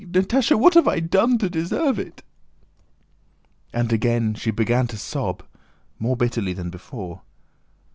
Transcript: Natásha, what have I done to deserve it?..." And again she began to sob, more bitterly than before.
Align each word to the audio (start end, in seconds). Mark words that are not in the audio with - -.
Natásha, 0.03 0.57
what 0.59 0.73
have 0.73 0.87
I 0.87 0.99
done 0.99 1.37
to 1.37 1.47
deserve 1.47 1.99
it?..." 1.99 2.23
And 3.71 3.93
again 3.93 4.33
she 4.33 4.49
began 4.49 4.87
to 4.87 4.97
sob, 4.97 5.43
more 5.99 6.17
bitterly 6.17 6.53
than 6.53 6.71
before. 6.71 7.21